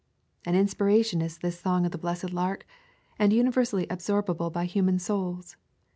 An 0.47 0.55
inspiration 0.55 1.21
is 1.21 1.37
this 1.37 1.59
song 1.59 1.85
of 1.85 1.91
the 1.91 1.97
blessed 1.99 2.33
lark, 2.33 2.65
and 3.19 3.31
universally 3.31 3.85
absorbable 3.85 4.51
by 4.51 4.65
human 4.65 4.97
souls. 4.97 5.57